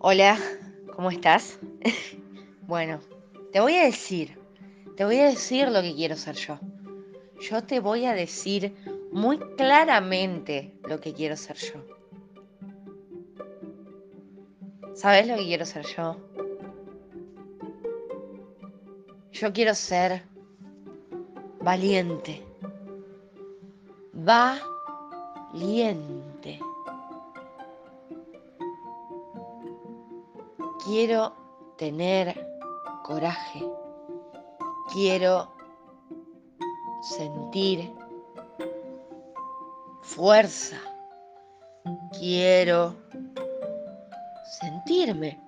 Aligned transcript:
Hola, 0.00 0.38
¿cómo 0.94 1.10
estás? 1.10 1.58
bueno, 2.68 3.00
te 3.50 3.58
voy 3.58 3.74
a 3.74 3.82
decir, 3.82 4.38
te 4.96 5.04
voy 5.04 5.16
a 5.18 5.24
decir 5.24 5.68
lo 5.70 5.82
que 5.82 5.92
quiero 5.92 6.14
ser 6.14 6.36
yo. 6.36 6.60
Yo 7.40 7.64
te 7.64 7.80
voy 7.80 8.04
a 8.04 8.14
decir 8.14 8.76
muy 9.10 9.40
claramente 9.56 10.72
lo 10.88 11.00
que 11.00 11.12
quiero 11.12 11.36
ser 11.36 11.56
yo. 11.56 11.84
¿Sabes 14.94 15.26
lo 15.26 15.34
que 15.34 15.46
quiero 15.46 15.64
ser 15.64 15.84
yo? 15.84 16.16
Yo 19.32 19.52
quiero 19.52 19.74
ser 19.74 20.22
valiente. 21.60 22.46
Valiente. 24.12 25.48
Quiero 30.88 31.34
tener 31.76 32.34
coraje. 33.04 33.62
Quiero 34.90 35.52
sentir 37.02 37.92
fuerza. 40.00 40.80
Quiero 42.18 42.96
sentirme 44.60 45.38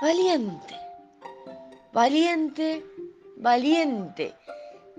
valiente. 0.00 0.76
Valiente, 1.92 2.86
valiente. 3.38 4.36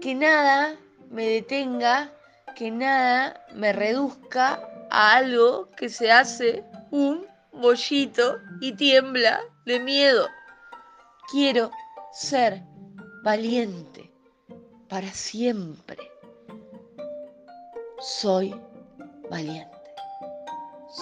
Que 0.01 0.15
nada 0.15 0.76
me 1.09 1.26
detenga, 1.29 2.12
que 2.55 2.71
nada 2.71 3.41
me 3.53 3.71
reduzca 3.71 4.59
a 4.91 5.15
algo 5.15 5.70
que 5.77 5.87
se 5.87 6.12
hace 6.12 6.65
un 6.91 7.24
bollito 7.66 8.40
y 8.62 8.74
tiembla 8.74 9.41
de 9.66 9.80
miedo. 9.80 10.27
Quiero 11.32 11.72
ser 12.12 12.62
valiente 13.24 14.13
para 14.88 15.07
siempre. 15.07 15.98
Soy 17.99 18.55
valiente. 19.32 19.76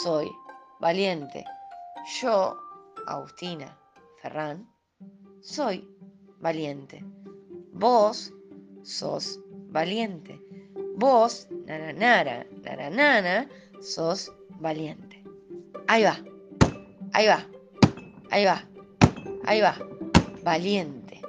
Soy 0.03 0.31
valiente. 0.79 1.43
Yo, 2.21 2.57
Agustina 3.07 3.77
Ferrán, 4.21 4.65
soy 5.41 5.85
valiente. 6.39 7.03
Vos 7.73 8.33
sos 8.83 9.37
valiente. 9.69 10.39
Vos, 10.95 11.47
naranara, 11.65 12.47
naranana, 12.63 13.49
sos 13.81 14.31
valiente. 14.61 15.21
Ahí 15.87 16.03
va. 16.03 16.32
Ahí 17.15 17.27
va, 17.27 17.45
ahí 18.31 18.43
va, 18.43 18.63
ahí 19.45 19.61
va. 19.61 19.77
Valiente. 20.43 21.21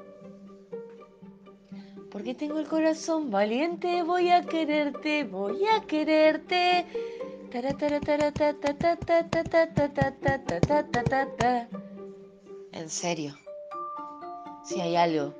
Porque 2.10 2.34
tengo 2.34 2.58
el 2.58 2.66
corazón 2.66 3.30
valiente, 3.30 4.02
voy 4.02 4.30
a 4.30 4.42
quererte, 4.42 5.24
voy 5.24 5.66
a 5.66 5.82
quererte. 5.82 6.86
En 12.72 12.88
serio, 12.88 13.34
si 14.64 14.80
hay 14.80 14.96
algo 14.96 15.34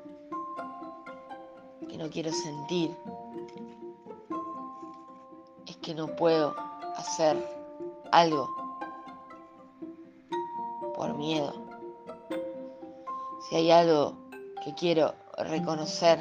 que 1.89 1.97
no 1.97 2.07
quiero 2.11 2.31
sentir, 2.31 2.91
es 5.65 5.75
que 5.77 5.95
no 5.95 6.07
puedo 6.15 6.55
hacer 6.97 7.35
algo 8.11 8.64
por 10.95 11.13
miedo. 11.15 11.53
Si 13.47 13.55
hay 13.55 13.71
algo 13.71 14.17
que 14.63 14.73
quiero 14.73 15.13
reconocer, 15.37 16.19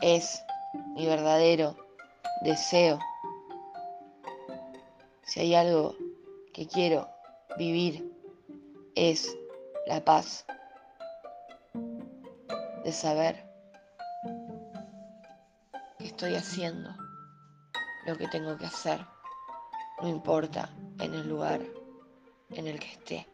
es 0.00 0.42
mi 0.94 1.06
verdadero 1.06 1.76
deseo. 2.42 2.98
Si 5.24 5.40
hay 5.40 5.54
algo 5.54 5.94
que 6.52 6.66
quiero 6.66 7.08
vivir, 7.58 8.10
es 8.94 9.36
la 9.86 10.04
paz 10.04 10.44
de 12.84 12.92
saber 12.92 13.46
que 15.98 16.06
estoy 16.06 16.34
haciendo 16.34 16.90
lo 18.06 18.16
que 18.16 18.26
tengo 18.28 18.56
que 18.56 18.66
hacer, 18.66 18.98
no 20.00 20.08
importa 20.08 20.68
en 20.98 21.14
el 21.14 21.28
lugar 21.28 21.60
en 22.54 22.66
el 22.66 22.78
que 22.78 22.86
esté. 22.86 23.26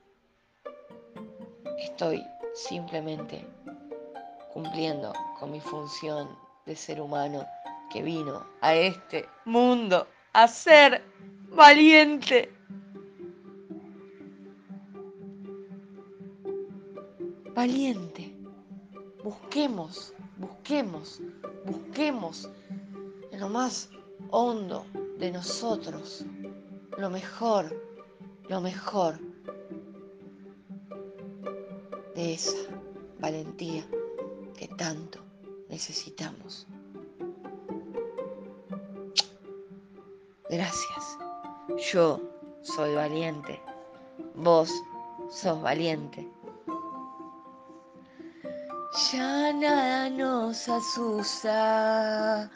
Estoy 1.79 2.25
simplemente 2.55 3.47
cumpliendo 4.53 5.13
con 5.39 5.51
mi 5.51 5.61
función 5.61 6.29
de 6.67 6.75
ser 6.75 7.01
humano 7.01 7.47
que 7.93 8.03
vino 8.03 8.47
a 8.61 8.75
este 8.75 9.27
mundo 9.45 10.07
a 10.33 10.49
ser 10.49 11.03
valiente. 11.51 12.53
Valiente. 17.55 18.35
Busquemos, 19.25 20.15
busquemos, 20.37 21.21
busquemos 21.65 22.49
en 23.33 23.41
lo 23.41 23.49
más 23.49 23.91
hondo 24.31 24.87
de 25.19 25.33
nosotros 25.33 26.25
lo 26.99 27.11
mejor 27.11 27.88
lo 28.49 28.61
mejor 28.61 29.19
de 32.15 32.35
esa 32.35 32.57
valentía 33.21 33.85
que 34.57 34.69
tanto 34.69 35.21
necesitamos. 35.69 36.67
Gracias. 40.49 41.19
Yo 41.93 42.21
soy 42.63 42.95
valiente. 42.95 43.61
Vos 44.35 44.73
sos 45.31 45.61
valiente. 45.61 46.27
Ya 49.13 49.53
nada 49.53 50.09
nos 50.09 50.69
asusta. 50.69 52.51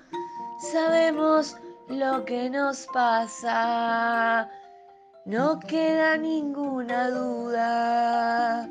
Sabemos 0.73 1.55
lo 1.89 2.25
que 2.25 2.49
nos 2.49 2.87
pasa. 2.93 4.51
No 5.25 5.61
queda 5.61 6.17
ninguna 6.17 7.09
duda, 7.09 8.69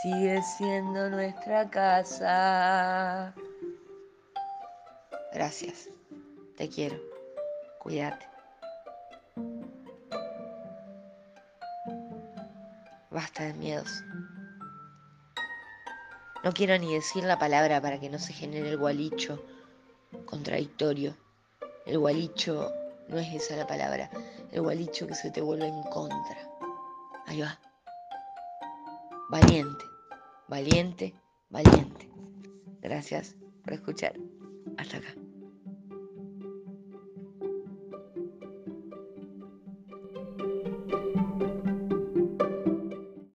sigue 0.00 0.42
siendo 0.42 1.10
nuestra 1.10 1.68
casa. 1.68 3.34
Gracias, 5.34 5.90
te 6.56 6.70
quiero, 6.70 6.96
cuídate. 7.80 8.26
Basta 13.10 13.44
de 13.44 13.52
miedos. 13.52 14.02
No 16.42 16.52
quiero 16.54 16.78
ni 16.78 16.94
decir 16.94 17.24
la 17.24 17.38
palabra 17.38 17.82
para 17.82 18.00
que 18.00 18.08
no 18.08 18.18
se 18.18 18.32
genere 18.32 18.70
el 18.70 18.78
gualicho 18.78 19.44
contradictorio. 20.24 21.14
El 21.84 21.98
gualicho 21.98 22.72
no 23.08 23.18
es 23.18 23.34
esa 23.34 23.56
la 23.56 23.66
palabra. 23.66 24.08
El 24.52 24.62
gualicho 24.62 25.06
que 25.06 25.14
se 25.14 25.30
te 25.30 25.40
vuelve 25.40 25.68
en 25.68 25.82
contra. 25.84 26.38
Ahí 27.26 27.40
va. 27.40 27.58
Valiente, 29.30 29.84
valiente, 30.48 31.14
valiente. 31.50 32.10
Gracias 32.80 33.36
por 33.62 33.74
escuchar. 33.74 34.14
Hasta 34.76 34.96
acá. 34.96 35.19